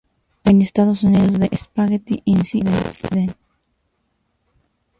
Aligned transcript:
En 0.45 0.63
Estados 0.63 1.03
Unidos, 1.03 1.37
"The 1.37 1.55
Spaghetti 1.55 2.23
Incident? 2.25 3.35